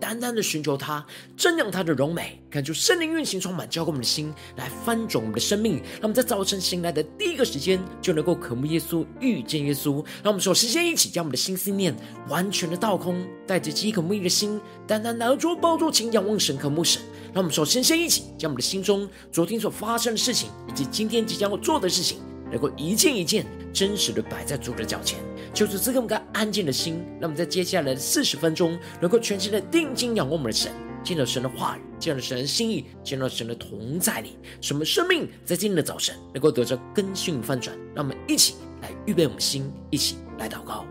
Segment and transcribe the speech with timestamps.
[0.00, 1.04] 单单的寻求他，
[1.36, 5.76] 瞻仰他的荣美，感受圣灵运行充满，浇灌我们的心，来翻转我们的生命。
[5.76, 10.04] 让我们在早晨醒来的第一个时间，就能够渴慕耶稣、遇见耶稣。
[10.22, 11.94] 让我们首先先一起将我们的心思念
[12.28, 17.02] 完全的倒空，带着饥渴慕义的心，单单拿着宝座前仰望神、渴慕神。
[17.32, 22.18] 让我们首先先一起将我们的心中昨天所发生的事情，以及今天即将要做的事情，
[22.50, 25.18] 能够一件一件真实的摆在主的脚前，
[25.52, 37.76] 求主赐给我们个安静的心，让我们在接下来的四十分钟，能够全心的定睛仰望我们的神，见到神的话语，见到神的心意，见到神的同在里，什么生命在今天的早晨能够得着更新翻转。
[37.94, 40.86] 让我们一起来预备我们的心，一起来祷告。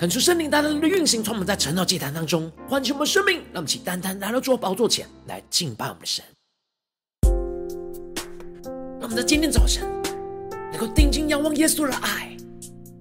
[0.00, 6.24] 恳求圣灵大大的运行，从我们在晨祷祭坛当中唤起我们生命，让我们起单单来到主宝座前来敬拜我们的神。
[8.98, 9.86] 让我们在今天早晨
[10.72, 12.34] 能够定睛仰望耶稣的爱，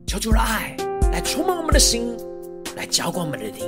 [0.06, 0.76] 求主的爱
[1.14, 2.18] 来充满我们的心，
[2.76, 3.66] 来浇灌我们的灵，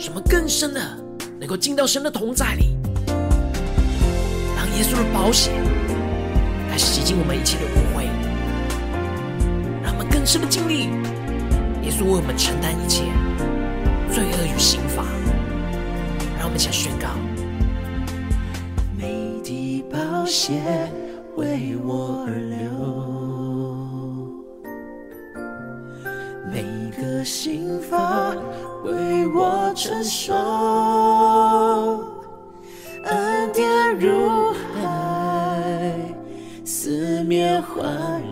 [0.00, 0.80] 什么更深的
[1.38, 2.76] 能够进到神的同在里，
[4.56, 5.52] 让耶稣的宝血
[6.70, 8.08] 来洗净我们一切的污秽，
[9.84, 10.88] 让我们更深的经历。
[11.88, 13.04] 耶稣为我们承担一切
[14.12, 15.02] 罪恶与刑罚，
[16.38, 17.08] 让我们一起来宣告：
[18.94, 20.60] 每滴宝血
[21.36, 22.60] 为我而流，
[26.52, 26.62] 每
[26.94, 28.34] 个刑罚
[28.84, 30.34] 为我承受，
[33.04, 35.94] 恩典如海，
[36.66, 37.86] 四面环
[38.20, 38.27] 绕。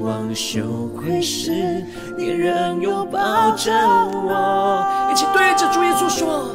[0.00, 0.60] 望羞
[0.96, 1.84] 愧时，
[2.16, 4.86] 你仍拥抱着我。
[5.10, 6.50] 一起对着主耶稣说：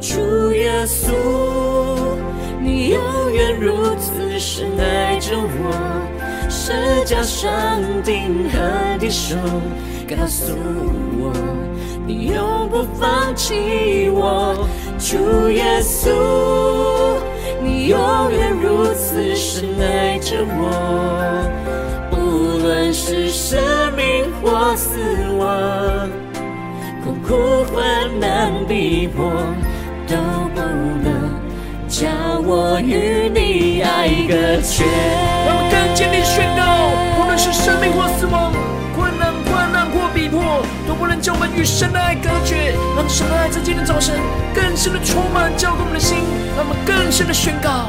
[0.00, 1.12] 主耶稣，
[2.60, 5.70] 你永远如此深爱着我。
[6.48, 6.72] 十
[7.04, 7.50] 架上
[8.04, 9.36] 钉痕的手，
[10.08, 10.52] 告诉
[11.18, 11.32] 我，
[12.06, 14.66] 你永不放弃我。
[14.98, 16.10] 主耶稣，
[17.62, 17.98] 你永
[18.30, 21.89] 远如此深爱着我。
[22.60, 23.58] 无论是生
[23.96, 24.98] 命或死
[25.38, 26.10] 亡，
[27.02, 29.32] 痛苦患难逼迫，
[30.06, 30.14] 都
[30.54, 31.40] 不能
[31.88, 32.10] 叫
[32.44, 34.84] 我与你爱隔绝。
[35.46, 38.52] 让我们更坚定宣告：无论是生命或死亡，
[38.94, 42.74] 困难、患难或逼迫，都不能叫我们与神的爱隔绝。
[42.94, 44.20] 让神的爱在今天早晨
[44.54, 46.18] 更深的充满，浇灌我们的心，
[46.54, 47.88] 让我们更深的宣告：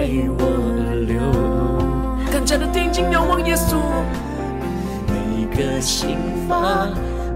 [0.00, 0.40] 为我
[0.88, 1.20] 而流，
[2.32, 3.76] 更加的定睛仰望耶稣。
[5.06, 6.16] 每个刑
[6.48, 6.88] 罚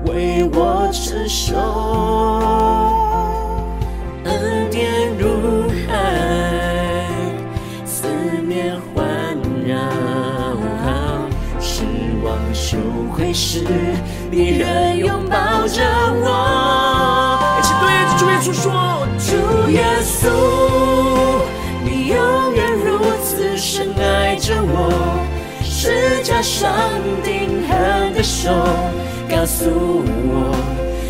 [0.06, 1.58] 为我承受，
[4.24, 7.04] 恩典如海，
[7.84, 8.06] 四
[8.40, 9.04] 面环
[9.66, 9.76] 绕。
[11.60, 11.84] 失
[12.24, 12.78] 望羞
[13.14, 13.66] 愧时，
[14.30, 15.82] 你仍拥抱着
[16.22, 17.38] 我。
[17.58, 20.63] 一起对着主耶稣说：主耶稣。
[26.44, 26.70] 上
[27.22, 28.50] 钉痕的手
[29.30, 30.54] 告诉我，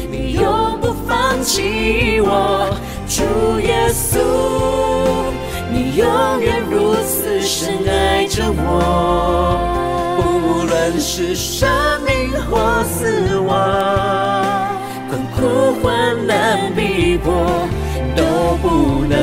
[0.09, 2.71] 你永不放弃我。
[3.09, 3.25] 主
[3.61, 4.21] 耶稣，
[5.73, 6.07] 你永
[6.41, 9.59] 远如此深爱着我，
[10.23, 11.69] 无论是生
[12.07, 14.69] 命或死亡，
[15.11, 17.35] 困苦患难逼迫
[18.15, 18.23] 都
[18.63, 19.19] 不能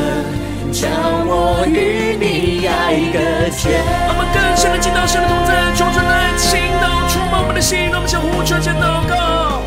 [0.74, 0.92] 将
[1.26, 3.78] 我与你爱隔绝。
[4.10, 9.62] 我们更深的进到神的同在，求神来倾倒充满我们的心，让我们相互传讲祷告。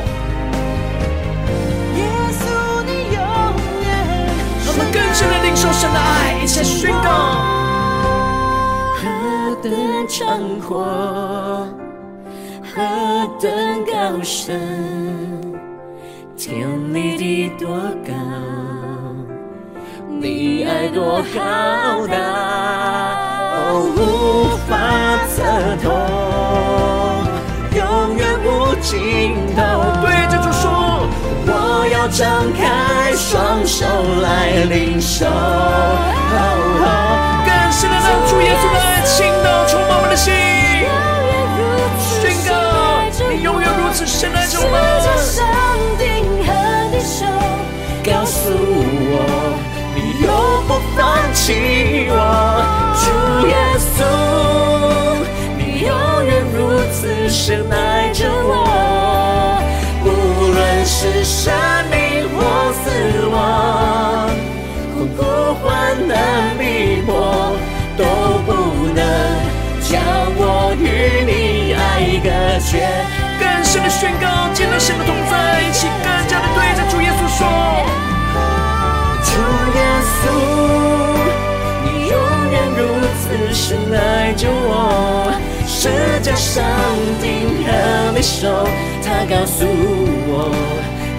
[1.95, 2.03] 耶
[2.35, 2.43] 稣，
[2.83, 3.23] 你永
[3.87, 3.87] 远。
[4.67, 7.07] 我们更深的领受神的爱，一起宣告。
[8.99, 9.71] 何等
[10.09, 10.85] 长阔，
[12.75, 12.83] 何
[13.41, 13.47] 等
[13.87, 14.61] 高深，
[16.37, 17.69] 天离地多
[18.05, 18.13] 高，
[20.09, 22.15] 你爱多浩大，
[23.97, 24.73] 无法
[25.35, 25.43] 测
[25.83, 25.85] 透，
[27.77, 29.59] 永远无尽头。
[30.03, 30.65] 对着主说，
[31.47, 31.51] 我
[31.93, 32.23] 要张
[32.53, 32.63] 开
[33.17, 33.85] 双手
[34.23, 35.27] 来领受。
[35.27, 35.29] 哦
[36.81, 36.87] 哦
[37.77, 40.33] 是的，让主耶稣来倾倒充满我们的心，
[41.99, 42.51] 宣告
[43.29, 44.73] 你永远如此深爱着我们。
[45.19, 45.45] 上
[45.99, 46.03] 帝
[46.47, 46.49] 和
[46.93, 47.27] 你手，
[48.05, 49.13] 告诉我
[49.97, 50.29] 你永
[50.69, 51.03] 不放
[51.35, 52.15] 弃我。
[57.47, 59.61] 深爱着我，
[60.03, 60.09] 无
[60.49, 61.53] 论是生
[61.91, 62.89] 命或死
[63.29, 64.33] 亡，
[64.97, 65.21] 困苦
[65.61, 67.53] 患难逼迫。
[67.99, 68.03] 都
[68.47, 68.49] 不
[68.97, 69.05] 能
[69.83, 70.01] 将
[70.41, 72.29] 我与你爱隔
[72.65, 72.89] 绝。
[73.39, 77.45] 更深的宣告，见到神的同在一起，更加的对着主耶稣说：
[79.23, 79.37] 主
[79.77, 79.85] 耶
[80.17, 80.33] 稣，
[81.85, 82.17] 你永
[82.51, 82.81] 远如
[83.21, 85.53] 此深爱着我。
[85.85, 85.91] 十
[86.23, 86.65] 架上
[87.21, 88.67] 钉痕的手，
[89.05, 90.51] 他告诉我，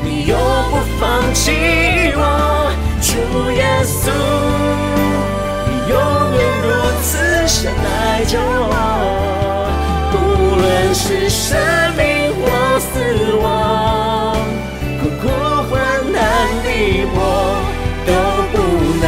[0.04, 0.36] 你永
[0.72, 1.52] 不放弃
[2.16, 2.74] 我。
[3.00, 3.14] 主
[3.52, 4.10] 耶稣。
[5.68, 5.94] 你永
[6.34, 6.68] 远如
[7.04, 7.06] 此
[7.46, 8.74] 深爱着我，
[10.12, 10.16] 不
[10.60, 10.66] 论
[10.96, 11.46] 是生
[11.96, 12.44] 命或
[12.80, 12.90] 死
[13.44, 13.46] 亡，
[15.00, 15.24] 困苦
[15.70, 15.74] 患
[16.12, 16.18] 难
[16.64, 16.68] 的
[17.14, 17.22] 我，
[18.08, 18.10] 都
[18.50, 18.54] 不
[18.98, 19.06] 能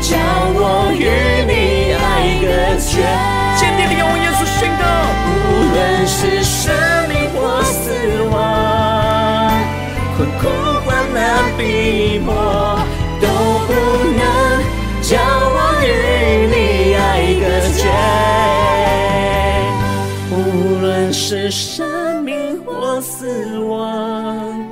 [0.00, 0.08] 将
[0.54, 0.58] 我
[0.94, 1.04] 与
[1.44, 1.52] 你
[1.92, 2.00] 爱
[2.40, 2.48] 隔
[2.80, 3.04] 绝。
[11.60, 12.32] 逼迫，
[13.20, 13.26] 都
[13.66, 13.72] 不
[14.16, 14.22] 能
[15.02, 15.56] 将我。
[15.82, 15.84] 与
[16.46, 17.00] 你爱
[17.40, 17.42] 隔
[17.76, 17.82] 绝，
[20.30, 20.34] 无
[20.80, 24.62] 论是生命或死亡，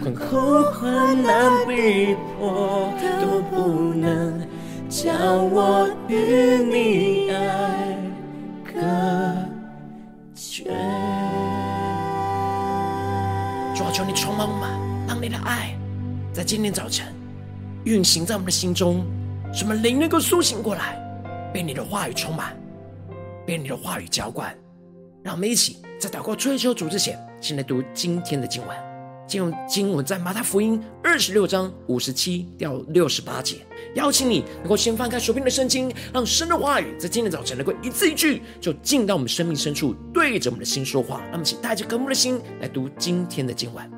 [0.00, 2.90] 困苦患难逼迫，
[3.20, 4.40] 都不能
[4.88, 5.14] 将
[5.50, 7.36] 我与你爱
[8.64, 8.80] 隔
[10.34, 10.64] 绝。
[13.74, 14.70] 主啊，求你充满我们，
[15.06, 15.75] 让你的爱
[16.36, 17.06] 在今天早晨
[17.84, 19.02] 运行在我们的心中。
[19.54, 21.00] 什么灵能够苏醒过来，
[21.50, 22.54] 被你的话语充满，
[23.46, 24.54] 被你的话语浇灌，
[25.22, 28.76] 让我们一起在祷告追求主之前，先来读今天的经文。
[29.26, 33.56] 进入经文在马太福音二十六章五十七到六十八节。
[33.94, 41.22] 邀请你能够先翻开手边的圣经，让神的话语在今天早晨能够一字一句，就进到我们生命深处，对着我们的心说话。
[41.32, 43.90] 那么，请带着渴慕的心来读今天的经文。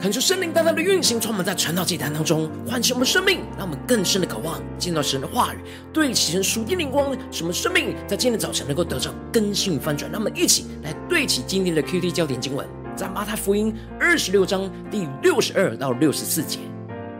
[0.00, 5.58] 恳求圣灵大大的运行，充满在传道祭坛当中，唤醒我们生命，让我们更深的渴望见到神的话语，
[5.92, 10.08] 对齐神属天灵光，使我们生命在今天早晨能够得到更新与翻转。
[10.08, 12.64] 让我们一起来对齐今天的 QT 焦点经文，
[12.94, 16.60] 在马太福音二十六章第六十二到六十四节，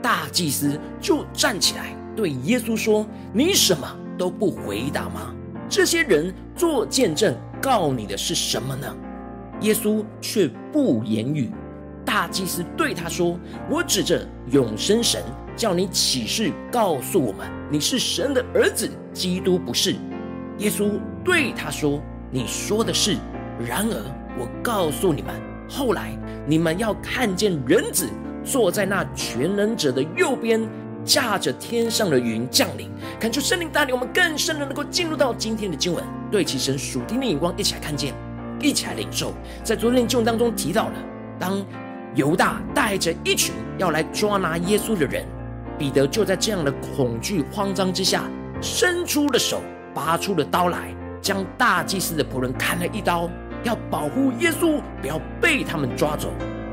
[0.00, 3.04] 大祭司就站起来对耶稣说
[3.34, 5.34] ：“你什么都不回答吗？
[5.68, 8.86] 这些人做见证告你的是什么呢？”
[9.62, 11.50] 耶稣却不言语。
[12.08, 13.38] 大祭司对他说
[13.68, 15.22] ：“我指着永生神，
[15.54, 19.94] 叫你起誓告诉我们，你是神的儿子，基督不是。”
[20.56, 22.00] 耶稣对他说
[22.32, 23.18] ：“你说的是。
[23.60, 23.94] 然而
[24.38, 25.34] 我告诉你们，
[25.68, 28.08] 后来你们要看见人子
[28.42, 30.66] 坐在那全能者的右边，
[31.04, 32.90] 驾着天上的云降临。
[33.20, 38.14] 恳求圣灵带领我们更深的能够进入到今天的经文，对齐神属天的眼光，一起来看见，
[38.62, 39.34] 一起来领受。
[39.62, 40.94] 在昨天的经文当中提到了，
[41.38, 41.62] 当。
[42.18, 45.24] 犹大带着一群要来抓拿耶稣的人，
[45.78, 48.24] 彼得就在这样的恐惧慌张之下，
[48.60, 49.62] 伸出了手，
[49.94, 53.30] 拔出了刀来，将大祭司的仆人砍了一刀，
[53.62, 56.32] 要保护耶稣不要被他们抓走。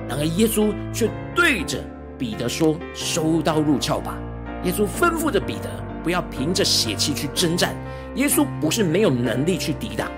[0.10, 1.78] 然而耶稣却对着
[2.18, 4.18] 彼得说：“收刀入鞘吧。”
[4.66, 5.70] 耶稣吩咐着彼得
[6.04, 7.76] 不要凭着血气去征战。
[8.16, 10.10] 耶稣不是没有能力去抵挡，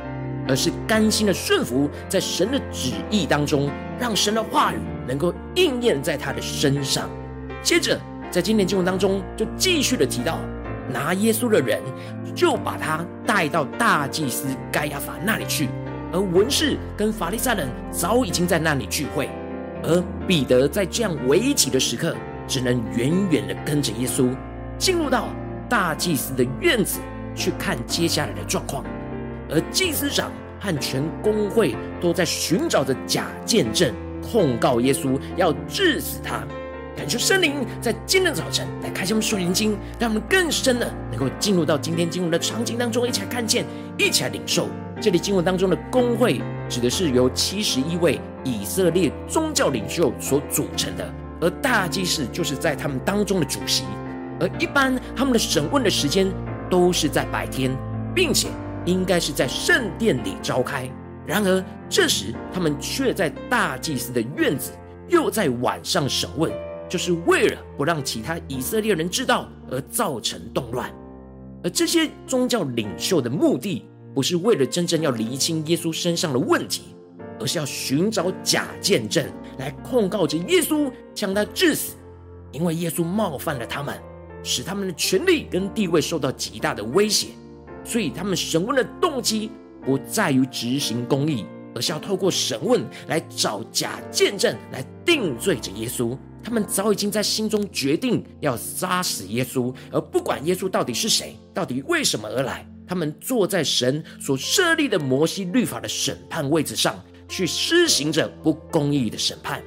[0.48, 4.78] 而是甘心的顺服在神的旨意当中，让神的话语。
[5.08, 7.10] 能够应验在他的身上。
[7.64, 7.98] 接着，
[8.30, 10.38] 在今天经文当中，就继续的提到，
[10.92, 11.82] 拿耶稣的人
[12.36, 15.70] 就把他带到大祭司该亚法那里去，
[16.12, 19.30] 而文士跟法利赛人早已经在那里聚会，
[19.82, 22.14] 而彼得在这样危急的时刻，
[22.46, 24.36] 只能远远的跟着耶稣，
[24.78, 25.30] 进入到
[25.70, 27.00] 大祭司的院子
[27.34, 28.84] 去看接下来的状况，
[29.50, 33.94] 而祭司长和全公会都在寻找着假见证。
[34.30, 36.44] 控告耶稣，要治死他。
[36.98, 43.64] 感谢圣灵在今天早晨来开启我们属灵经，让我们更深的能够进入到今天经文的场景当中，一起来看见，
[43.98, 44.68] 一起来领受。
[45.00, 53.84] 这里经文当中的公会指的是由七十一位以色列宗教领袖所组成的，而大祭司就是在他们当中的主席。
[54.40, 56.28] 而一般他们的审问的时间
[56.70, 57.72] 都是在白天，
[58.14, 58.50] 并且
[58.88, 60.90] 应该是在圣殿里召开。
[61.28, 64.72] 然而，这时他们却在大祭司的院子，
[65.10, 66.52] 又在晚上审问，
[66.90, 70.90] 就是为了不让其他以色列人知道而造成动乱。
[71.64, 76.96] 而这些宗教领袖的目的，不是为了真正要厘清耶稣身上的问题，
[77.42, 79.26] 而是要寻找假见证
[79.58, 81.96] 来控告着耶稣，将他致死。
[82.54, 84.00] 因为耶稣冒犯了他们，
[84.44, 87.28] 使他们的权力跟地位受到极大的威胁，
[87.88, 89.50] 所以他们审问的动机。
[89.86, 96.18] 不在于执行公义，而是要透过审问来找假见证，来定罪着耶稣。
[96.44, 102.68] 他们早已经在心中决定要杀死耶稣，而不管耶稣到底是谁，到底为什么而来。
[102.86, 109.64] 他们坐在神所设立的摩西律法的审判位置上，去施行着不公义的审判。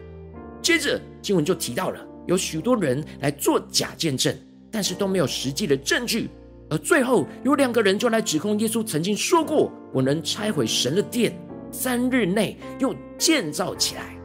[0.60, 4.36] 接着经文就提到了，有许多人来做假见证，
[4.70, 6.28] 但是都没有实际的证据。
[6.70, 11.36] 而最后有两个人就来指控耶稣曾经说过：“我能拆毁神的殿，
[11.72, 14.16] 三日内又建造起来。”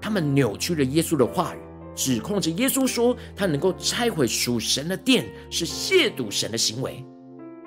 [0.00, 1.58] 他们扭曲了耶稣的话语，
[1.94, 7.04] 指控着耶稣说他能够拆毁属神的殿是亵渎神的行为。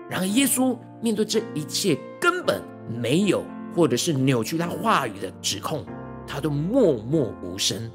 [0.10, 3.44] 然而耶稣面对这一切根本没有
[3.76, 5.86] 或者是扭曲他话语的指控，
[6.26, 7.90] 他都默默无声，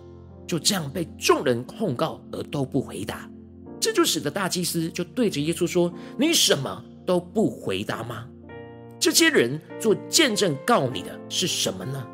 [0.47, 3.29] 就这样被众人控告而都不回答。
[3.81, 8.27] 这就使得大祭司就对着耶稣说：“你什么都不回答吗？
[8.99, 12.07] 这些人做见证告你的是什么呢？”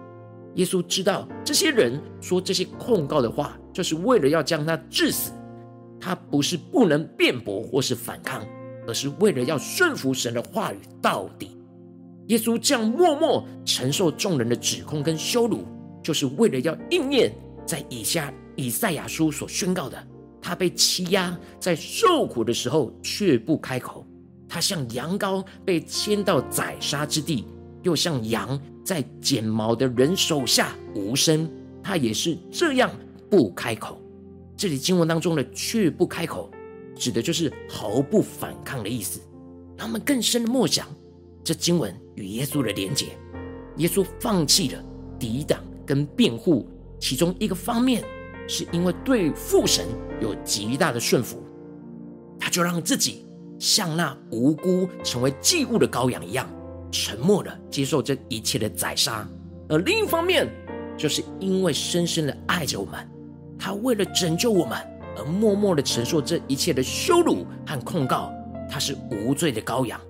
[0.54, 5.32] 耶稣知道这些人说这些控告的话，就是为了要将他治死。
[6.00, 8.46] 他不是不能辩驳或是反抗，
[8.86, 11.58] 而是为了要顺服神的话语到底。
[12.28, 15.64] 耶稣这样默默承受众人的指控跟羞辱，
[16.02, 17.34] 就是为了要应验
[17.66, 20.06] 在以下以赛亚书所宣告的。
[20.46, 24.06] 他被欺压，在受苦的时候却不开口。
[24.48, 27.44] 他像羊羔被牵到宰杀之地，
[27.82, 31.50] 又像羊在剪毛的人手下无声。
[31.82, 32.88] 他也是这样
[33.28, 34.00] 不开口。
[34.56, 36.48] 这里经文当中的“却不开口”，
[36.94, 39.20] 指的就是毫不反抗的意思。
[39.76, 40.86] 让我们更深的默想
[41.42, 43.06] 这经文与耶稣的连结。
[43.78, 44.84] 耶稣放弃了
[45.18, 46.68] 抵挡跟辩护，
[47.00, 48.04] 其中一个方面。
[48.46, 49.86] 是因为对父神
[50.20, 51.42] 有极大的顺服，
[52.38, 53.26] 他就让自己
[53.58, 56.48] 像那无辜成为祭物的羔羊一样，
[56.90, 59.26] 沉默的接受这一切的宰杀；
[59.68, 60.48] 而另一方面，
[60.96, 63.08] 就是因为深深的爱着我们，
[63.58, 64.78] 他为了拯救我们
[65.16, 68.32] 而默默的承受这一切的羞辱和控告，
[68.70, 70.00] 他是无罪的羔羊，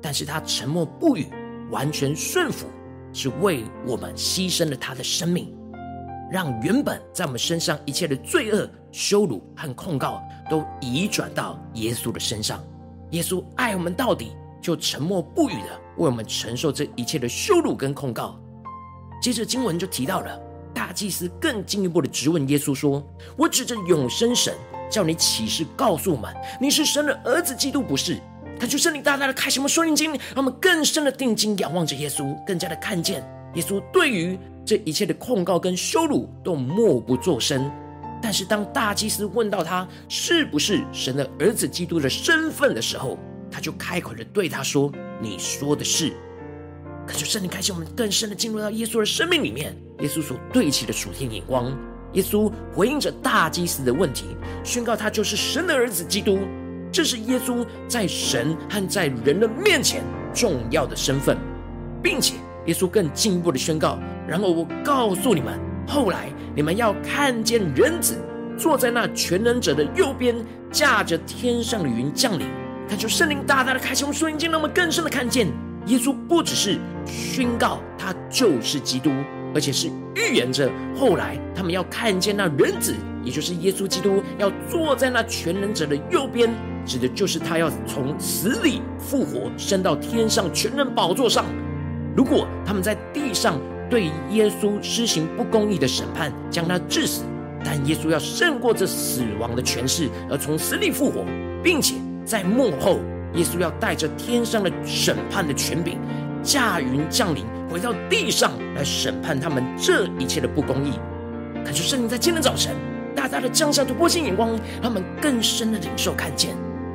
[0.00, 1.26] 但是他沉默不语，
[1.70, 2.66] 完全顺服，
[3.12, 5.54] 是为我们牺牲了他的生命，
[6.32, 12.58] 让原本在我们身上一切的罪恶、羞辱和控告都移转到耶稣的身上。
[13.10, 18.40] 耶稣爱我们到底，就沉默不语的为我们承受这一切的羞辱跟控告。
[19.20, 20.40] 接着经文就提到了。
[20.74, 24.54] 大祭司更进一步的质问耶稣说：“我指着永生神，
[24.90, 28.18] 叫你起誓告诉我们，你是神的儿子基督，不是？”
[28.58, 33.22] 他就圣灵大大的开什么双眼睛，让我们更深的定睛仰望着耶稣，更加的看见
[33.54, 37.70] 耶稣对于这一切的控告跟羞辱都默不作声。
[38.20, 43.18] 但是当大祭司问到他是不是神的儿子基督的身份的时候，
[43.50, 46.12] 他就开口的对他说：“你说的是。”
[47.04, 49.76] 可是圣灵开启我们更深的进入到耶稣的生命里面。
[49.98, 51.76] 耶稣所对齐的属天眼光，
[52.12, 54.26] 耶稣回应着大祭司的问题，
[54.62, 56.38] 宣告他就是神的儿子基督。
[56.92, 61.36] 这是耶稣在神和在人的面前重要的身份，
[62.02, 62.34] 并且
[62.66, 68.16] 耶稣更进一步的宣告：然后我告诉你们，后来你们要看见人子
[68.56, 70.36] 坐在那全能者的右边，
[70.70, 72.46] 驾着天上的云降临。
[72.88, 75.46] 他就圣灵大大的开启我们属灵眼睛，让我们更深的看见
[75.86, 79.10] 耶稣不只是宣告他就是基督。
[79.54, 86.48] 而且是预言着后来他们要看见那人子，也就是耶稣基督，要坐在那全能者的右边，
[86.86, 91.44] 指的就是他要从死里复活，升到天上全能宝座上。
[92.16, 97.22] 如果他们在地上对耶稣施行不公义的审判，将他致死，
[97.64, 101.24] 但耶稣要胜过这死亡的权势，而从死里复活，
[101.62, 101.94] 并且
[102.24, 102.98] 在末后，
[103.34, 105.98] 耶稣要带着天上的审判的权柄，
[106.42, 107.44] 驾云降临。
[107.70, 110.92] 回到地上来审判他们这一切的不公义，
[111.64, 112.76] 感谢圣灵在今天早晨
[113.16, 116.50] 大大的降下突破性眼光，让他们更深的领受看见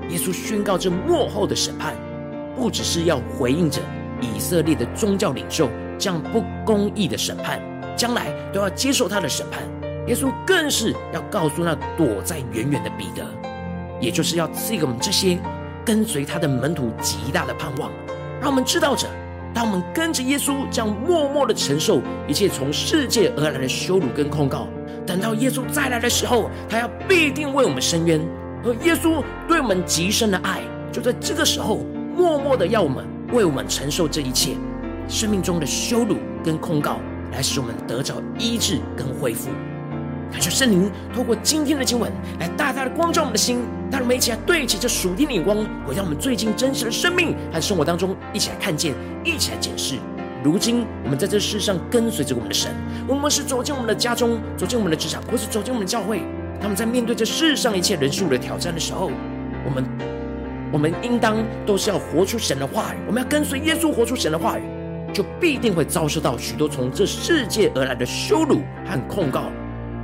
[0.09, 1.95] 耶稣宣告这末后的审判，
[2.55, 3.81] 不只是要回应着
[4.21, 7.61] 以色列的宗教领袖这样不公义的审判，
[7.95, 9.61] 将来都要接受他的审判。
[10.07, 13.25] 耶稣更是要告诉那躲在远远的彼得，
[13.99, 15.37] 也就是要赐给我们这些
[15.83, 17.91] 跟随他的门徒极大的盼望，
[18.39, 19.07] 让我们知道着。
[19.53, 24.67] 当我们跟着耶稣这样默默的承受一切从世界而来的羞辱跟控告，
[25.05, 28.21] 等到耶稣再来的时候，他要必定为我们伸冤。
[28.63, 31.77] 而耶稣对我们极深的爱，就在这个时候
[32.15, 34.55] 默默的要我们为我们承受这一切
[35.07, 36.99] 生命中的羞辱跟控告，
[37.31, 39.49] 来使我们得着医治跟恢复。
[40.31, 43.59] 感谢圣灵透过今天的经文来大大的光照我们的心，
[43.89, 49.95] 让我们一起来对齐这属天的眼光，回到我们最近真实的生命和生活当中，一起来看见，一起来检视。
[50.43, 52.71] 如今我们在这世上跟随着我们的神，
[53.07, 56.21] 我们是走进我们的家中，走进我们的职场，或是走进我们的教会。
[56.61, 59.11] 他们在面对这世上一切人事物的挑战的时候，
[59.65, 59.83] 我们
[60.71, 64.63] 我们应当都是要活出神的话语，我们要跟随耶稣活出神的话语，
[65.13, 69.43] 就必定会遭受到许多从这世界而来的羞辱和控告。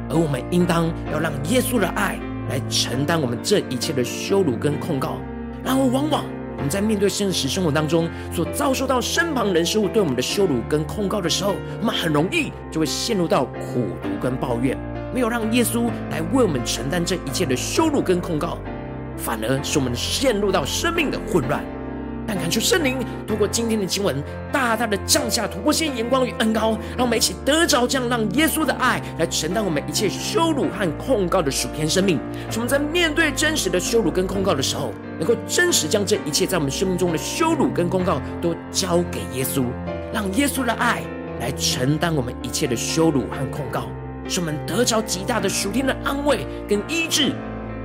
[0.10, 5.18] 而我们应当要让耶稣的爱来承担我们这一切的羞辱跟控告。
[5.64, 6.26] 然而，往往
[6.58, 14.78] 我们在面对现实生活当中所遭受到身旁人事物对我们的羞辱跟控告的时候，我们很容易就会陷入到苦毒跟抱怨，
[15.14, 18.58] 没有让耶稣来为我们承担这一切的羞辱跟控告，
[19.24, 21.64] 反而使我们陷入到生命的混乱。
[22.26, 24.16] 但感求圣灵透过今天的经文，
[24.50, 32.18] 大大的降下突破性眼光与恩膏，让我们一起得着这样让耶稣的爱来承担我们一切羞辱和控告的属天生命。
[32.50, 39.66] 使我们在面对真实的羞辱跟控告的时候，能够真实将这一切在我们生命中的羞辱跟控告都交给耶稣，
[40.14, 41.04] 让耶稣的爱
[41.42, 43.88] 来承担我们一切的羞辱和控告，
[44.30, 47.34] 使我们得着极大的属天的安慰跟医治，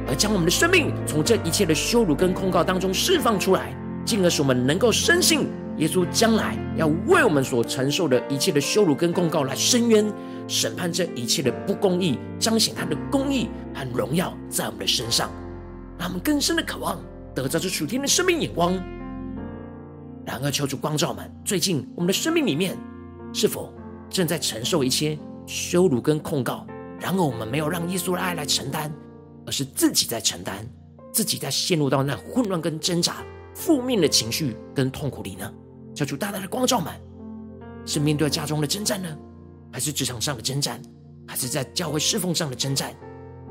[0.09, 3.77] 而将我们的生命从这一切的羞辱跟控告当中释放出来。
[4.05, 10.11] 进而使我们能够深信，耶稣将来要为我们所承受的一切的羞辱跟控告来伸冤，
[10.47, 15.31] 审判这一切的不公义，彰显他的公义和荣耀在我们的身上，
[15.99, 16.99] 让我们更深的渴望
[17.35, 18.73] 得着这属天的生命眼光。
[20.25, 22.75] 然而，求主光照我们，最近我们的生命里面
[23.35, 23.71] 是否
[24.09, 26.67] 正在承受一些羞辱跟控告？
[26.99, 28.91] 然而，我们没有让耶稣的爱来承担，
[29.49, 30.69] 而是自己在承担，
[31.11, 33.25] 自己在陷入到那混乱跟挣扎。
[33.55, 35.51] 负面的情绪跟痛苦里呢？
[35.95, 36.93] 求主大大的光照们，
[37.87, 39.09] 是面对家中的征战呢，
[39.73, 40.83] 还是职场上的征战，
[41.27, 42.95] 还是在教会侍奉上的征战？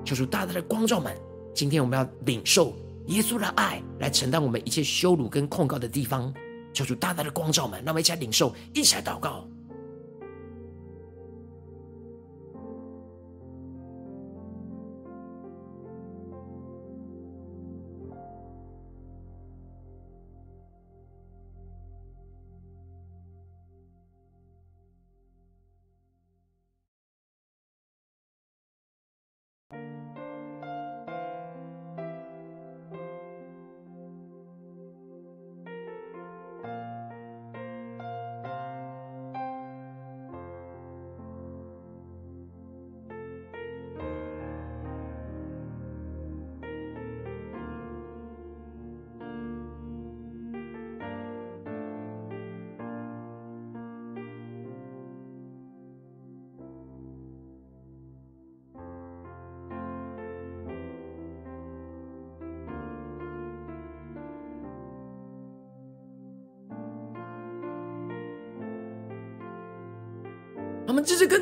[0.05, 1.11] 求主大大的光照们，
[1.55, 2.75] 今天我们要领受
[3.07, 6.31] 耶稣的爱，来承担我们一切羞辱跟控告的地方。
[6.73, 9.49] 求主大大的光照们，让我们一起来领受，一起来祷告。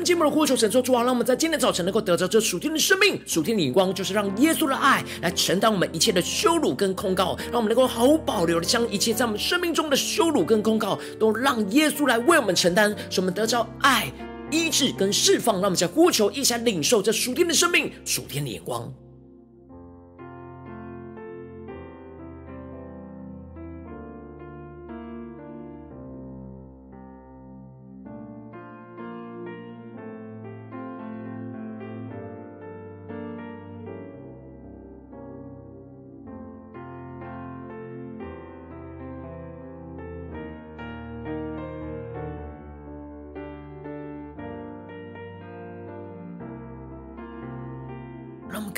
[0.06, 14.12] 进一步的呼求神说：主啊，让我们在今天早晨能够得着这属天的生命、属天的眼光，就是让耶稣的爱来承担我们一切的羞辱跟控告，让我们能够毫无保留的将一切在我们生命中的羞辱跟控告，都让耶稣来为我们承担，使我们得着爱、
[14.52, 15.56] 医治跟释放。
[15.56, 18.88] 让我们在呼求，一起来领受这属天的生命、属天的眼光。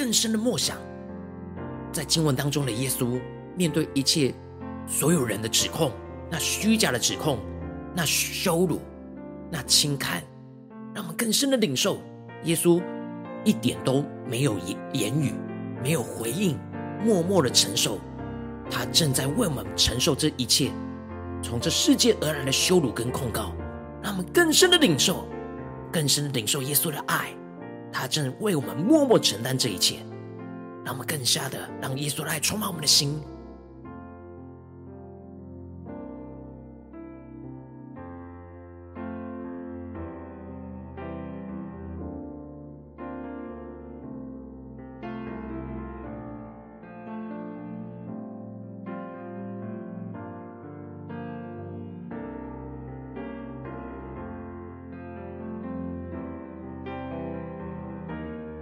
[0.09, 0.79] 更深的默想，
[1.93, 3.21] 在经文当中的耶稣，
[3.55, 4.33] 面对一切
[4.87, 5.93] 所有人的指控，
[6.31, 7.39] 那虚假的指控，
[7.95, 8.81] 那羞辱，
[9.51, 10.23] 那轻看，
[10.95, 11.99] 让我们更深的领受，
[12.45, 12.83] 耶稣
[13.45, 15.35] 一点都没有言言语，
[15.83, 16.59] 没有回应，
[17.05, 17.99] 默默的承受，
[18.71, 20.73] 他正在为我们承受这一切，
[21.43, 23.53] 从这世界而来的羞辱跟控告，
[24.03, 25.29] 让我们更深的领受，
[25.93, 27.29] 更深的领受耶稣的爱。
[27.93, 29.97] 他正为我们默默承担这一切，
[30.85, 33.21] 让我们更加的让耶稣来充满我们的心。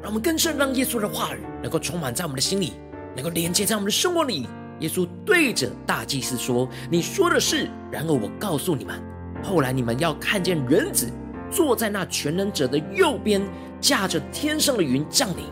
[0.07, 2.75] 让我们更深让耶稣的话语能够充满在我们的心里，
[3.16, 4.47] 能够连接在我们的生活里。
[4.79, 7.69] 耶稣对着大祭司说：“你说的是。
[7.90, 9.03] 然而我告诉你们，
[9.42, 11.11] 后来你们要看见人子
[11.51, 13.42] 坐在那全能者的右边，
[13.81, 15.45] 驾着天上的云降临。”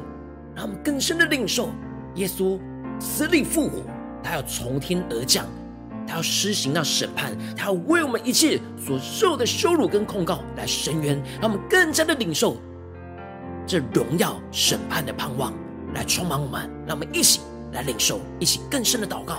[0.55, 1.71] 让我们更深的领受
[2.15, 2.57] 耶稣
[3.01, 3.83] 死里复活，
[4.23, 5.47] 他要从天而降，
[6.07, 11.21] 他要施行那审判，他要为我们一切所受的羞辱跟控告来伸冤。
[11.43, 12.57] 让我们更加的领受。
[13.67, 15.53] 这荣耀审判的盼望
[15.95, 17.41] 来充满我们，让我们一起
[17.73, 19.39] 来领受，一起更深的祷告。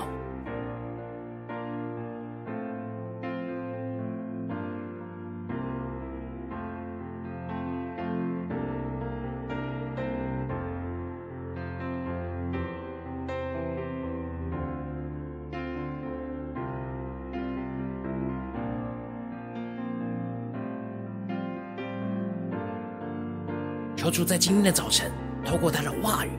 [24.16, 25.12] 求主在今天的早晨，
[25.44, 26.30] 透过他的话语，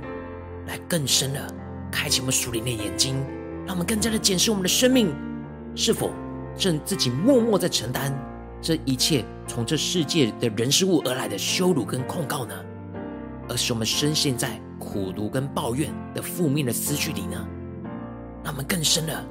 [0.67, 1.55] 来更深的
[1.93, 3.23] 开启我们属灵的眼睛，
[3.67, 5.15] 让我们更加的检视我们的生命，
[5.75, 6.11] 是否
[6.57, 8.19] 正自己默默在承担
[8.63, 12.55] 这一切从这世界的人事物而来的羞辱跟控告呢？
[13.47, 17.47] 而是我们深陷在苦毒跟抱怨的负面的思绪里呢？
[18.43, 19.25] 让我们更深的、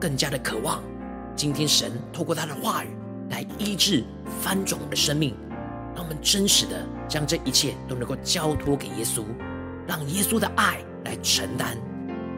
[0.00, 0.82] 更加的渴望，
[1.36, 2.88] 今天神透过他的话语
[3.28, 4.02] 来医治、
[4.40, 5.36] 翻转我们的生命，
[5.94, 6.86] 让我们真实的。
[7.08, 9.22] 将这一切都能够交托给耶稣，
[9.86, 11.76] 让耶稣的爱来承担。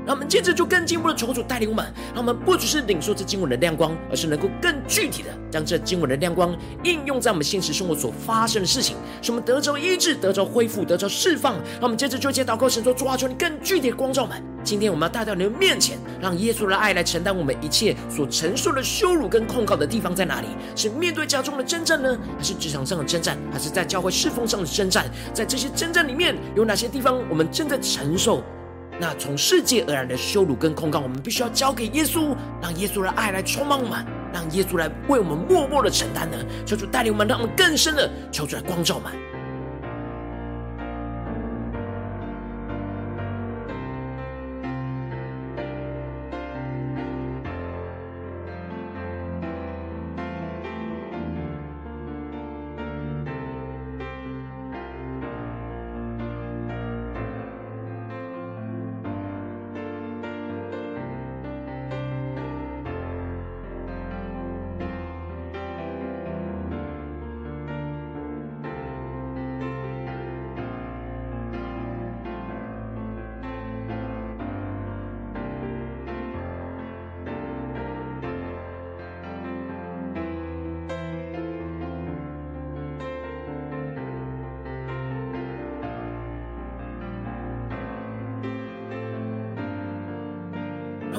[0.07, 11.55] 让我们接着就更进一步的求主带领我们，让我们不只是领受这经文的亮光，而是能够更具体的将这经文的亮光应用在我们现实生活所发生的事情，使我们得着医治、得着恢复、得着释放。
[11.55, 14.41] 让我们接着就接祷告，神说：主啊，求你更具体的光照我们。
[14.63, 20.47] 今天我们要带到你的面前，让耶稣的爱来承担我们一切所承受的羞辱跟控告的地方在哪里？
[20.77, 25.05] 是面对家中的征战呢，还是职场上的征战，还是在教会侍奉上的征战？
[25.33, 28.43] 在这些征战里面，有哪些地方我们正在承受？
[28.99, 36.37] 那从世界而来的羞辱跟控告，我们必须要交给耶稣，让耶稣的爱来充满我们，让耶稣来为我们默默的承担呢？
[36.65, 39.13] 求主带领我们，让我们更深的求主来光照我们。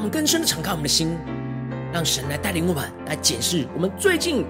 [0.09, 1.17] 更深的敞开我们的心，
[1.93, 4.45] 让神来带领我们来检视我们最近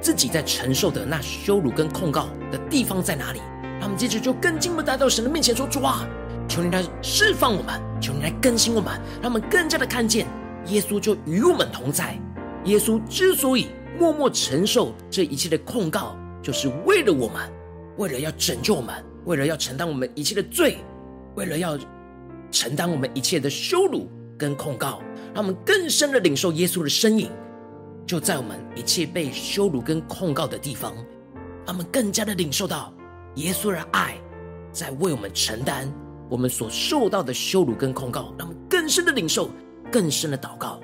[0.00, 3.40] 自己在承受的那羞辱跟控告的地方在哪里。
[3.80, 6.04] 让我们接着就更进一步带到神的面前说：“主啊，
[6.48, 10.26] 求你来释放我们，求你来更新我们，让我们更加的看见
[10.66, 12.18] 耶稣就与我们同在。
[12.64, 17.48] 耶稣之所以默默承受这一切的控告，就是为了我们，
[17.98, 20.78] 为了要拯救我们，为了要承担我们一切的罪，
[21.36, 21.78] 为了要
[22.50, 25.02] 承担我们一切的羞辱跟控告，
[25.34, 27.30] 让我们更深的领受耶稣的身影，
[28.06, 30.94] 就在我们一切被羞辱跟控告的地方，
[31.66, 32.94] 让我们更加的领受到。”
[33.34, 34.16] 耶稣的爱
[34.72, 35.92] 在为我们承担
[36.28, 39.50] 我们所受到的羞辱跟控告，让我们更深的领受，
[39.92, 40.80] 更深的祷告。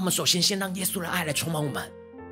[0.00, 1.84] 我们首先先让耶稣的爱来充满我们，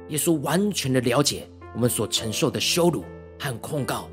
[0.09, 3.04] 耶稣完全的了解我们所承受的羞辱
[3.38, 4.09] 和控告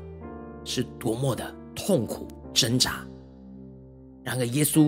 [0.62, 3.02] 是多么的痛苦挣扎。
[4.22, 4.86] 然而，耶稣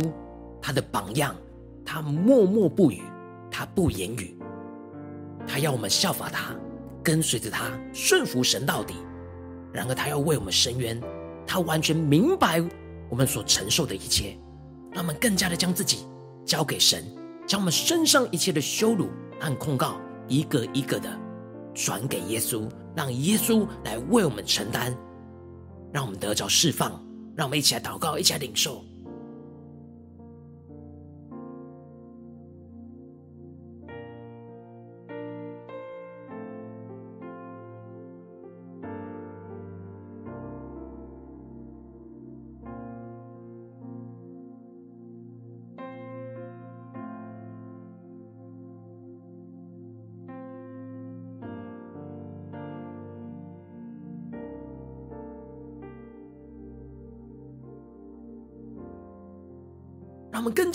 [0.60, 1.34] 他的榜样，
[1.82, 3.00] 他默默不语，
[3.50, 4.36] 他不言语，
[5.46, 6.54] 他要我们效法他，
[7.02, 8.96] 跟随着他，顺服神到底。
[9.72, 11.00] 然而，他要为我们伸冤，
[11.46, 12.62] 他完全明白
[13.08, 14.38] 我们所承受的一切，
[14.92, 16.04] 让我们更加的将自己
[16.44, 17.02] 交给神，
[17.48, 19.08] 将我们身上一切的羞辱
[19.40, 21.10] 和控告，一个一个的
[21.74, 24.94] 转给耶稣，让耶稣来为我们承担，
[25.90, 27.02] 让我们得着释放。
[27.34, 28.84] 让我们一起来祷告，一起来领受。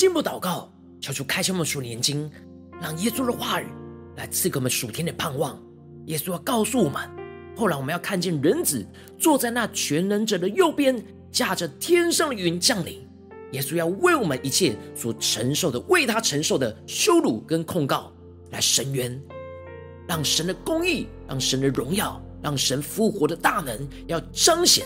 [0.03, 2.29] 进一步祷告，求主开启我们属灵眼睛，
[2.81, 3.67] 让耶稣的话语
[4.17, 5.57] 来赐给我们属天的盼望。
[6.07, 7.09] 耶稣要告诉我们，
[7.55, 8.85] 后来我们要看见人子
[9.17, 13.07] 坐在那全能者的右边，驾着天上的云降临。
[13.53, 18.11] 耶稣要为我们一切所承受的，为他承受的羞辱跟控告
[18.51, 19.17] 来伸冤，
[20.05, 24.85] 让神的公义，让神的荣耀，让神复活的大能要彰显。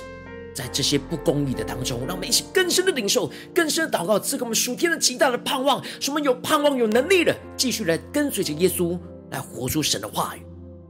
[0.58, 8.98] 在这些不公义的当中，让我们一起更深的领受、更深的祷告，赐给我们属天的极大的盼望，使我们有盼望、有能力的继续来跟随着耶稣，
[9.30, 10.42] 来活出神的话语。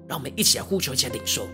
[0.08, 1.46] 让我们一起来呼求，一起来领受。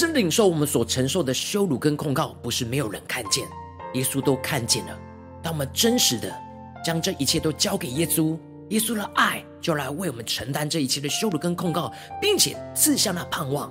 [0.00, 3.46] 深领受我们所承受的羞辱跟控告，不是没有人看见，
[3.92, 4.98] 耶稣都看见了。
[5.42, 6.34] 当我们真实的
[6.82, 8.34] 将这一切都交给耶稣，
[8.70, 13.70] 耶稣的爱就来为我们承担这一切的羞辱跟控告，并且赐下那盼望，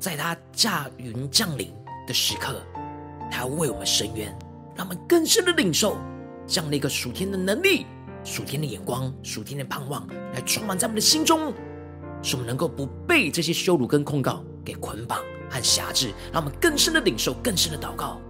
[0.00, 1.70] 在他驾云降临
[2.06, 2.62] 的时刻，
[3.30, 4.34] 他要为我们伸冤，
[4.74, 5.98] 让我们更深的领受
[6.46, 7.84] 这样的一个属天的能力、
[8.24, 11.52] 属天的眼光、属天的盼望，来充满在我们的心中，
[12.22, 18.20] 使我们能够不被这些羞辱跟控告给捆绑和辖制，让我们更深的领受，更深的祷告。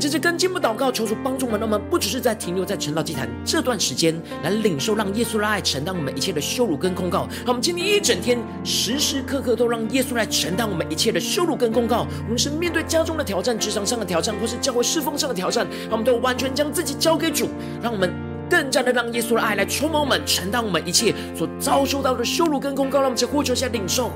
[0.00, 7.28] 这是跟进步祷告，求主帮助我们，让我们不只是在停留在晨祷祭坛这段时间来领受，让耶稣的爱承担我们一切的羞辱跟控告。
[7.44, 12.06] 让我们今天一整天时时刻刻都让耶稣来承担我们一切的羞辱跟控告。
[12.24, 17.50] 我们是面对家中的挑战、职场上的挑战，或是教会侍奉上的挑战，让我们都完全将自己交给主，
[17.82, 18.10] 让我们
[18.48, 23.00] 更加的让耶稣的爱来充满我们，承担我们一切所遭受到的羞辱跟控告。
[23.00, 24.10] 让我们在呼求下领受。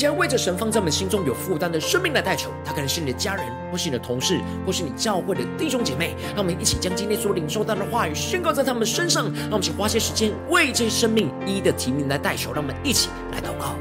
[0.00, 2.50] 既然为着神放在我们心中有负担的生命来代求。
[2.64, 6.16] 他可能是你的家人，或是你的同事，或是你教会的弟兄姐妹。
[6.28, 9.24] 让我们一起将今天所领受到的话语宣告在他们身上。
[9.24, 12.50] 让我们请花些时间为这些生命一一的提名来代求。
[12.54, 13.74] 让我们一起来祷告。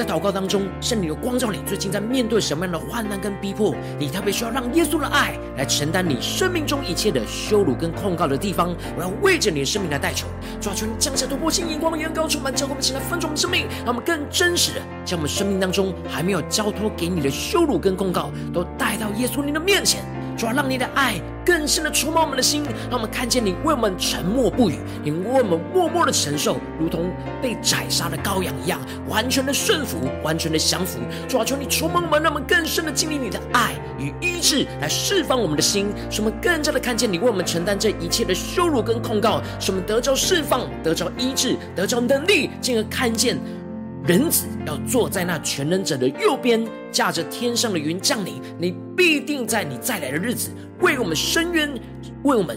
[0.00, 3.74] 在祷告当中，圣灵的光照你，最近在面对什么样的患难跟逼迫？
[3.98, 8.74] 你特别需要让耶稣的爱来承担你生命中一切的羞辱跟控告的地方。
[8.96, 10.26] 我要为着你的生命来代求，
[10.58, 20.02] 抓住你降下突破性眼光的眼高充满，叫我们起来分盛我们生命，让我们更真实的将我们生命当中还没有交托给你的羞辱跟控告，都带到耶稣你的面前。
[20.40, 27.10] 主要让你的爱更深的触摸我们的心，让我们看见你为我们沉默不语，你为我们默默的承受，如同
[27.42, 30.98] 被宰杀的羔羊一样，完全的顺服，完全的降服。
[31.28, 43.36] 主要求你触摸我们，让我们更深的经历你的爱与医治，来释放我们的心，使我们更加的看见你为我们承担这一切的羞辱跟控告，使我们得着释放，得着医治，得着能力，进而看见。
[44.06, 48.40] 人子要坐在那全能者的右边，驾着天上的云降临。
[48.58, 51.70] 你必定在你再来的日子为我们伸冤，
[52.24, 52.56] 为我们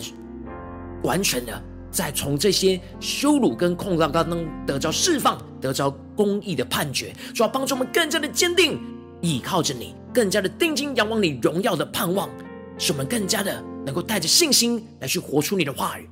[1.03, 8.79] 完全的在从这些羞辱跟控告当中得着释放，得着公义的判决，主要帮助我们更加的坚定，
[9.21, 12.29] 倚靠着你，更加的定睛仰望你荣耀的盼望，
[12.77, 16.09] 使我们更加的能够带着信心来去活出你的话语，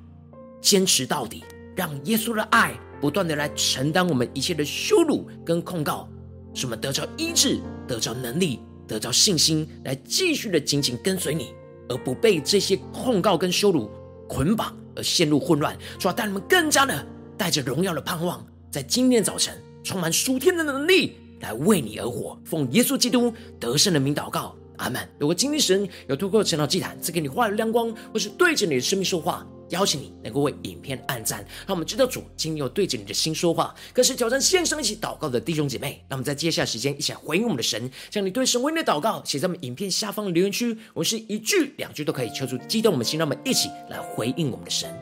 [0.59, 2.73] 坚持到底，让耶稣的爱。
[3.01, 6.07] 不断的来承担我们一切的羞辱跟控告，
[6.53, 11.51] 使我们得着医治，得着能力，得着信心，来继续的紧紧跟随你，
[11.89, 13.89] 而不被这些控告跟羞辱
[14.29, 15.75] 捆绑而陷入混乱。
[15.97, 17.03] 主要带你们更加的
[17.35, 22.39] 带着荣耀的盼望，在今天早晨充满属天的能力，来为你而活。
[22.45, 25.01] 奉耶稣基督得胜的名祷告，阿门。
[25.17, 33.73] 如果今天神有透过晨祷祭坛赐给你话语亮光，或是对着你的生命说话，邀请你能够为影片按赞，让我们知道主今天有对着你的心说话。
[33.91, 40.77] 更是挑战线上一起祷告的弟兄姐妹，那么在接下来时间一起来回应我们的神，将你对神回应的祷告写在我们影片下方的留言区。
[40.93, 44.93] 我是一句两句都可以求助激动我们心，让我们一起来回应我们的神。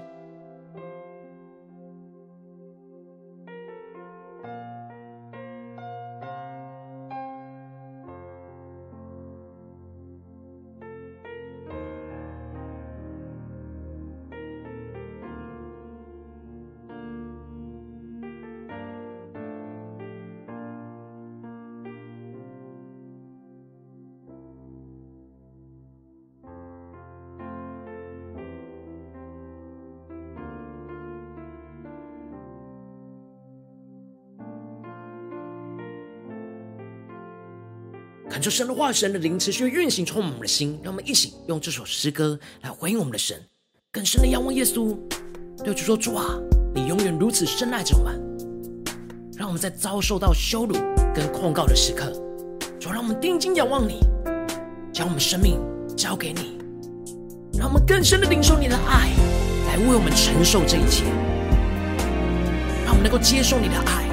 [38.29, 40.79] 感受神的话，神的灵持续运行，充满我们的心。
[40.83, 43.35] 让我们一起用这首诗歌来回应我们的神，
[43.91, 44.95] 更深的仰望耶稣。
[45.63, 46.37] 对主说：“主啊，
[46.75, 48.21] 你永远如此深爱着我们。”
[49.35, 50.75] 让我们在遭受到羞辱
[51.13, 52.11] 跟控告的时刻，
[52.79, 53.99] 主，让我们定睛仰望你，
[54.93, 55.59] 将我们生命
[55.97, 56.59] 交给你，
[57.57, 59.09] 让我们更深的领受你的爱，
[59.67, 61.05] 来为我们承受这一切。
[62.85, 64.07] 让我们能够接受你的爱，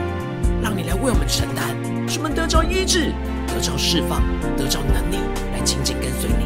[0.62, 1.76] 让你来为我们承担，
[2.08, 3.12] 使我们得着医治。
[3.56, 4.20] 得着释放，
[4.54, 5.16] 得着能力，
[5.54, 6.44] 来紧紧跟随你。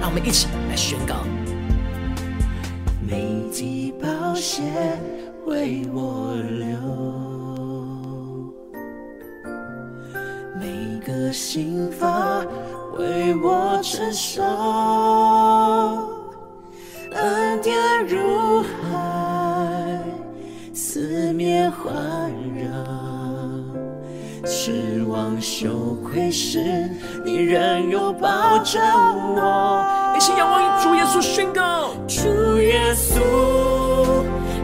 [0.00, 1.16] 让我们一起来宣告：
[3.04, 4.62] 每滴宝血
[5.44, 6.78] 为我流，
[10.60, 12.46] 每个心房
[12.96, 14.40] 为我承受，
[17.10, 19.98] 恩典如海，
[20.72, 22.21] 四面环
[25.42, 25.68] 羞
[26.04, 26.88] 愧时，
[27.24, 29.84] 你仍拥抱着我。
[30.16, 33.18] 一起仰望主耶稣宣告：主耶稣，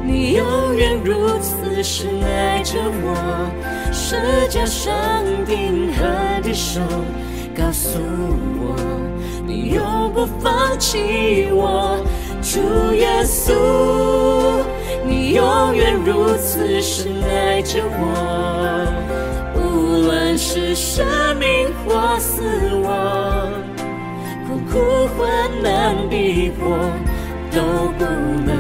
[0.05, 3.51] 你永远如此深爱着我。
[3.93, 4.17] 十
[4.49, 4.95] 架上
[5.45, 6.81] 定和的手，
[7.57, 7.99] 告诉
[8.61, 8.77] 我，
[9.45, 11.99] 你永不放弃我。
[12.41, 12.61] 主
[12.95, 13.53] 耶稣，
[15.05, 15.29] 你。
[15.29, 18.58] 永远如此深爱着我，
[20.39, 21.05] 是生
[21.37, 22.43] 命或死
[22.85, 23.51] 亡，
[24.47, 25.29] 困苦患
[25.61, 26.79] 难逼迫
[27.51, 28.05] 都不
[28.47, 28.57] 能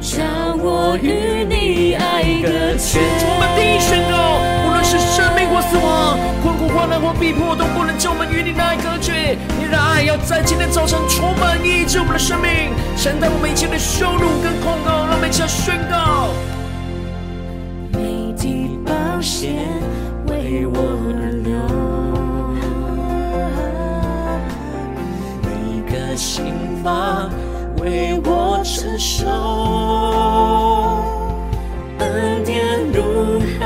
[0.00, 3.00] 将我与你爱隔绝。
[3.26, 9.36] 我们第一宣告，无论是生命或死亡，困苦患难或逼迫都不能将我们与你爱隔绝。
[9.58, 16.30] 你的爱要在今天早晨充满医治我们的生命，承担我们一切的羞辱跟控告，让我们一起来宣告。
[17.98, 19.58] 每滴宝血
[20.50, 20.74] 为我
[21.06, 21.54] 而流，
[25.44, 25.48] 每
[25.88, 27.30] 个心房
[27.78, 29.28] 为我承受，
[32.00, 33.62] 恩典如海，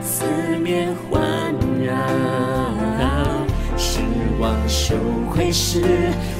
[0.00, 0.24] 四
[0.62, 1.20] 面环
[1.84, 1.92] 绕，
[3.76, 4.00] 失
[4.40, 4.94] 望羞
[5.30, 5.82] 愧时，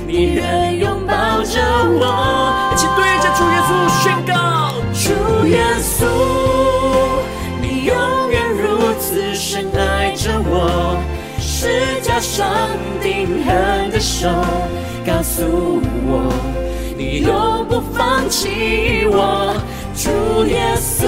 [0.07, 1.61] 你仍拥抱着
[2.01, 2.73] 我。
[2.73, 3.71] 一起对着主耶稣
[4.03, 4.33] 宣告：
[4.95, 6.07] 主耶稣，
[12.17, 12.47] 十架上
[13.03, 14.29] 钉痕的手。
[15.07, 16.33] 告诉我，
[16.97, 19.55] 你永不放弃我，
[19.95, 21.07] 主耶稣，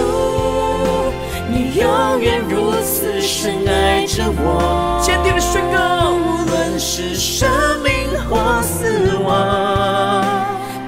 [1.50, 5.00] 你永远如此深爱着我。
[5.02, 7.48] 坚定的宣告，无论是生
[7.82, 7.92] 命
[8.28, 10.24] 或死亡，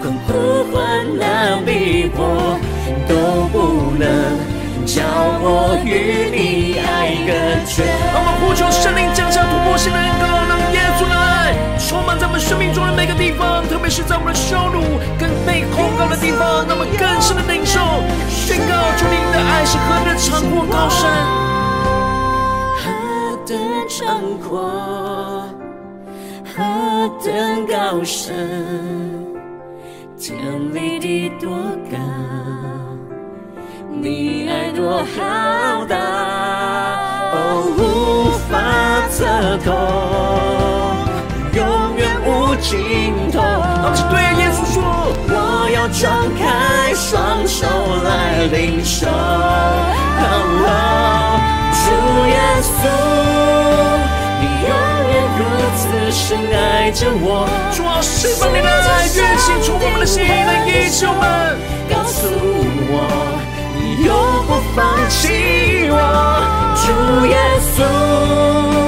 [0.01, 2.59] 困苦患难逼迫，
[3.09, 4.07] 都不能
[4.87, 5.03] 叫
[5.43, 7.33] 我与你爱隔
[7.66, 7.83] 绝。
[8.14, 9.30] 我们呼求圣灵降
[12.41, 17.78] 生命中的每个地方，特别是在我们的羞辱跟被控告的地方，让我们更深的领受
[18.28, 21.07] 宣告，主你的爱是何等长阔高深，
[22.80, 22.82] 何
[23.47, 23.57] 等
[23.88, 24.01] 长
[24.41, 24.51] 阔，
[26.57, 26.59] 何
[27.22, 28.34] 等高深，
[30.18, 30.34] 天
[30.72, 31.51] 离地多
[31.93, 31.99] 高，
[33.93, 35.95] 你爱多浩大，
[37.32, 38.59] 哦，无法
[39.11, 40.50] 测透。
[42.61, 43.41] 尽头。
[43.41, 44.77] 我们是对耶稣说
[45.29, 45.35] ：“我
[45.71, 47.67] 要张开双手
[48.05, 49.07] 来领受。”
[51.73, 51.87] 主
[52.27, 52.71] 耶稣，
[54.41, 54.71] 你永
[55.11, 55.41] 远如
[55.77, 55.81] 此
[56.13, 56.19] 深
[56.53, 57.49] 爱着我。
[57.75, 61.59] 主啊，释放你的爱，运行出我们的心，来医治我们。
[61.89, 62.29] 告诉
[62.93, 62.95] 我，
[63.75, 64.09] 你永
[64.47, 65.95] 不放弃我。
[66.77, 66.87] 主
[67.27, 67.35] 耶
[67.75, 68.80] 稣。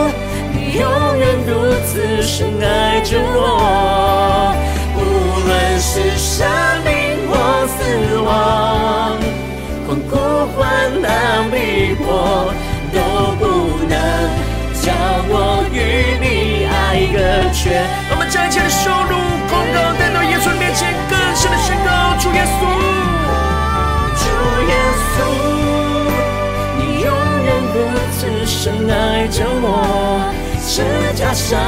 [0.72, 0.80] 永
[1.18, 4.54] 远如此深爱着我，
[4.96, 4.98] 无
[5.46, 6.48] 论是生
[6.82, 6.90] 命
[7.28, 7.32] 或
[7.66, 9.18] 死亡，
[9.86, 10.16] 困苦
[10.56, 10.58] 患
[11.02, 12.48] 难逼迫，
[12.90, 12.96] 都
[13.36, 13.94] 不能
[14.80, 14.88] 叫
[15.28, 15.76] 我与
[16.24, 16.72] 你爱
[17.12, 17.20] 隔
[17.52, 17.84] 绝。
[18.10, 19.12] 我们将一切的羞辱、
[19.50, 22.64] 控告带到耶稣面前，更深的宣告：主耶稣，
[24.16, 24.24] 主
[24.70, 24.72] 耶
[25.12, 25.20] 稣，
[26.78, 27.12] 你永
[27.44, 27.76] 远如
[28.16, 30.32] 此深爱着我。
[30.82, 31.60] 十架上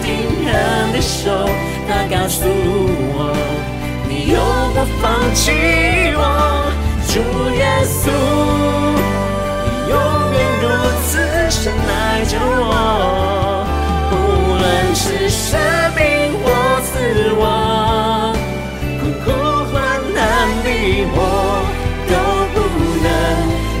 [0.00, 0.14] 钉
[0.46, 1.30] 痕的手，
[1.88, 3.34] 他告诉我，
[4.08, 4.38] 你永
[4.74, 5.50] 不放弃
[6.14, 6.22] 我，
[7.08, 7.12] 主
[7.56, 8.08] 耶稣，
[9.64, 9.94] 你永
[10.32, 10.64] 远如
[11.08, 11.10] 此
[11.50, 13.66] 深爱着我，
[14.12, 14.14] 无
[14.60, 14.62] 论
[14.94, 15.58] 是生
[15.96, 16.00] 命
[16.44, 16.46] 或
[16.82, 16.92] 死
[17.40, 17.42] 亡，
[19.00, 19.26] 困苦
[19.72, 19.74] 患
[20.14, 20.22] 难
[20.62, 20.68] 逼
[21.12, 21.18] 迫，
[22.06, 22.12] 都
[22.54, 22.56] 不
[23.02, 23.04] 能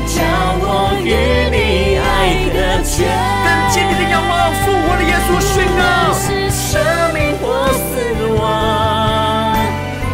[0.08, 0.18] 叫
[0.58, 0.64] 我
[1.04, 1.06] 与
[1.54, 1.56] 你
[1.96, 2.04] 爱
[2.52, 2.98] 隔绝。
[5.32, 6.82] 我宣告，是生
[7.14, 7.88] 命或死
[8.36, 8.40] 亡，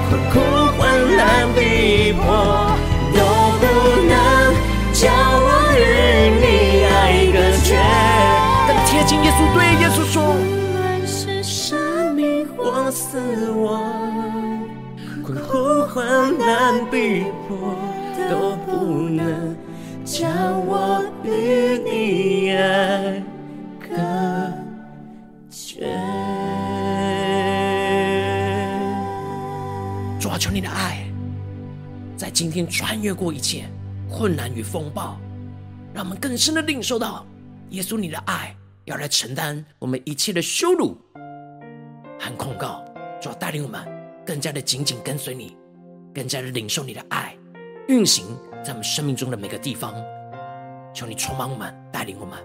[0.09, 0.35] 困苦
[0.77, 0.81] 患
[1.17, 1.21] 难
[1.55, 2.25] 逼迫，
[3.15, 3.19] 都
[3.61, 3.65] 不
[4.07, 4.13] 能
[4.93, 5.81] 叫我与
[6.41, 6.45] 你
[6.85, 6.95] 爱
[7.33, 7.69] 隔绝。
[8.67, 10.35] 更贴近耶稣，对耶稣说：无
[10.75, 13.67] 论是生命或死亡，
[15.25, 15.97] 困苦患
[16.39, 17.57] 难逼迫，
[18.31, 19.57] 都不能
[20.05, 20.29] 叫
[20.67, 23.23] 我与你爱
[32.37, 33.65] 今天穿越过一切
[34.11, 35.19] 困难与风暴，
[35.95, 37.25] 让我们更深的领受到
[37.71, 40.99] 耶稣你的爱要来承担我们一切的羞辱
[42.21, 42.85] 和控告。
[43.23, 43.81] 主啊，带领我们
[44.27, 45.57] 更加的紧紧跟随你，
[46.15, 47.35] 更加的领受你的爱
[47.89, 48.27] 运行
[48.63, 49.95] 在我们生命中的每个地方。
[50.93, 52.39] 求你充满我们，带领我们。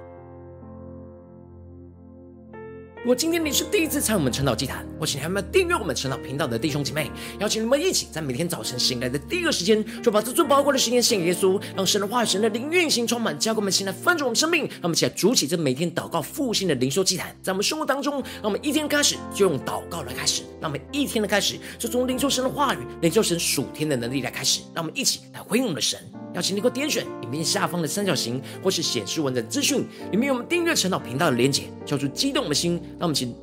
[3.03, 14.65] 如果今天你是第一次参与我们晨祷祭坛，或请你还没有订阅我们晨祷频道的弟兄姐妹，邀请你们一起在每天早晨醒来的第一个时间，就把这最宝贵的时间献给耶稣，让神的话语、神的灵运行充满，交给我们，现在翻转我们生命。
[14.65, 25.99] 让我们一起来筑起这每天祷告复兴的灵修祭坛，在我们生活当中，让我们一天开始就用祷告来开始，让我们一天的开始就从领受神的话语、领受神属天的能力来开始，让我们一起来回应我们的神。
[26.33, 32.79] 邀请你给我点选影片下方的三角形，或是显示文的资讯，里面有我们订阅晨祷频道的连结，叫做激动的心。
[33.01, 33.35] 让我们请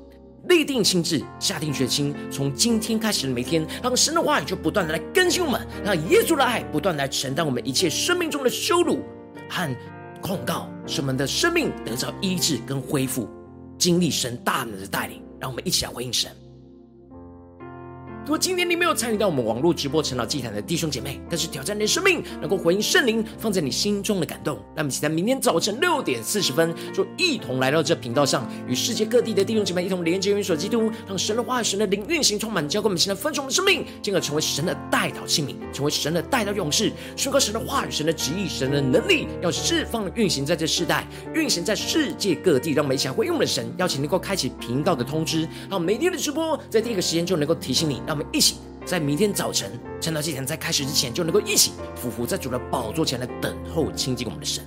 [0.44, 9.00] 立定心智，下定决心，从今天开始的每天，让神的话语就不断的来更新我们，让耶稣的爱不断来承担我们一切生命中的羞辱
[9.50, 9.76] 和
[10.22, 13.28] 控告，使我们的生命得到医治跟恢复，
[13.76, 15.20] 经历神大能的带领。
[15.40, 16.30] 让我们一起来回应神。
[18.28, 48.17] 如果今天你没有参与到我们网络直播晨祷祭坛的弟兄姐妹，但是挑战你的生命，能够回应圣灵放在你心中的感动，那么期待明天早晨六点四十分，就一同来到这频道上，与世界各地的弟兄姐妹一同连接、元首基督，让神的话语、神的灵运行充满，交给我们现在分盛的生命，进而成为神的代祷器皿，成为神的代祷勇士，宣告神的话语、神的旨意、神的能力，要释放运行在这世代，运行在世界各地，让我们一起来回应我们的神，邀请能够开启频道的通知，让每天的直播在第一个时间就能够提醒你，让。
[48.18, 54.64] 我们一起在明天早晨趁到祭坛在开始之前，就能够一起俯伏在主的宝座前来等候亲近我们的神。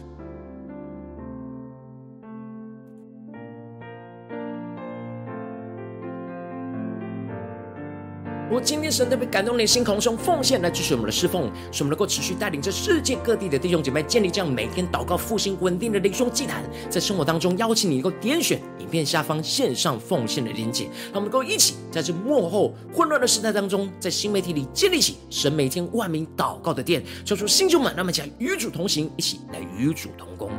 [8.52, 30.52] 如果今天神特别感动你的心，空中奉献来支持我们的侍奉，使我们能够持续带领着世界各地的弟兄姐妹建立这样每天祷告复兴稳定的灵修祭坛，在生活当中邀请你能够点选影片下方线上奉献的连结，让我们能够一起在这幕后混乱的时代当中，在新媒体里建立起神每天万名祷告的殿，求出星球们，让我们讲与主同行，一起来与主同工。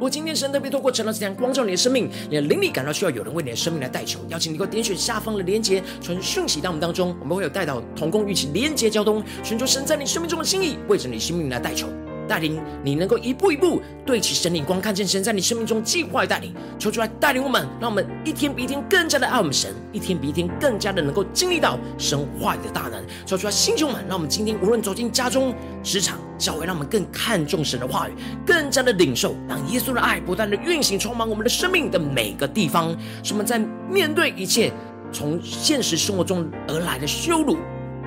[0.00, 11.86] 如果今天神特别透过晨祷祭坛光照你的生命，你的灵力感到需要有人为你的生命来代求，邀请你给我点选下方的连结，传讯息到我们当中，我们会有带到同工一起连接交通，寻求神在你生命中的心意，为着你生命来代求。
[12.30, 23.02] 带领你能够一步一步对齐神灵光，看见神在你生命中计划的带领，求出来带领我们，让我们一天比一天更加的爱我们神，一天比一天更加的能够经历到神话语的大能。
[23.26, 25.52] 求出来，星球们，让我们今天无论走进家中、
[25.82, 28.12] 职场、教会，让我们更看重神的话语，
[28.46, 32.96] 更加的领受，让耶稣的爱不断的运行充满我们的生命的每个地方。
[33.24, 33.60] 使我们在
[33.90, 34.72] 面对一切
[35.10, 37.56] 从现实生活中而来的羞辱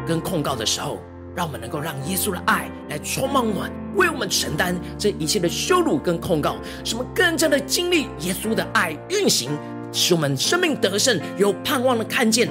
[0.08, 0.98] 跟控告的时候，
[1.36, 9.50] 让我们能够让耶稣的爱来充满我们，为我们承担这一切的羞辱跟控告，使我们更加的经历耶稣的爱运行，
[9.92, 12.50] 使我们生命得胜，有盼望的看见。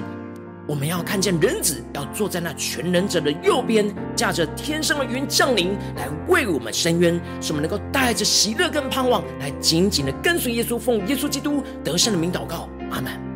[0.64, 13.31] 我们要看见人子要坐在那全能者的右边，驾着天上的云降临，来为我们伸冤，使我们能够带着喜乐跟盼望，来紧紧的跟随耶稣，奉耶稣基督得胜的名祷告，阿门。